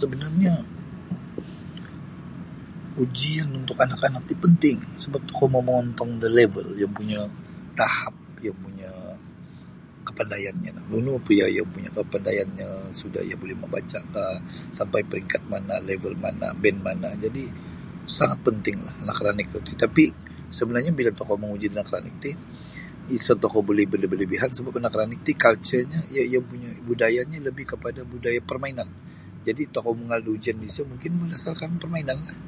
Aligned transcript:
Sebenarnyo 0.00 0.54
ujian 3.04 3.48
untuk 3.60 3.78
anak-anak 3.84 4.22
ti 4.28 4.34
penting 4.44 4.78
sebap 5.02 5.22
tokou 5.28 5.48
mau 5.52 5.62
mongontong 5.68 6.10
da 6.22 6.28
level 6.40 6.66
iyo 6.78 6.84
ompunyo 6.90 7.22
tahap 7.80 8.14
iyo 8.42 8.50
ompunyo 8.56 8.92
kepandayannyo 10.08 10.70
no 10.76 10.82
nunu 10.90 11.10
piyo 11.26 11.46
iyo 11.54 11.62
ompunyo 11.66 11.90
kepandayannyo 11.98 12.68
sudah 13.00 13.22
iyo 13.28 13.36
buli 13.42 13.54
membacakah 13.62 14.34
sampai 14.78 15.00
peringkat 15.10 15.42
mana 15.52 15.74
level 15.90 16.14
mana 16.24 16.48
band 16.62 16.78
mana 16.86 17.10
jadi 17.24 17.44
sangat 18.16 18.38
pentinglah 18.46 18.94
anak 19.04 19.16
ranik 19.24 19.48
roti 19.54 19.72
tapi 19.84 20.04
sebenarnyo 20.58 20.90
bila 20.98 21.10
tokou 21.18 21.36
menguji 21.42 21.66
da 21.68 21.74
anak 21.84 21.88
ranik 21.94 22.16
ti 22.24 22.30
isa 23.16 23.32
tokou 23.42 23.60
buli 23.68 23.84
berlebih-lebihan 23.92 24.48
sebapnyoanak-anak 24.56 24.94
ranik 25.12 25.20
ti 25.28 25.32
culturenyo 25.44 26.00
iyo 26.30 26.38
ompunyo 26.42 26.68
budayanyo 26.88 27.38
lebih 27.48 27.64
kepada 27.78 28.00
permainan 28.50 28.90
jadi 29.46 29.62
tokou 29.74 29.92
mangaal 29.98 30.18
da 30.26 30.30
ujian 30.34 30.58
disiyo 30.62 30.82
berdasarkan 30.90 31.70
permainanlah. 31.82 32.38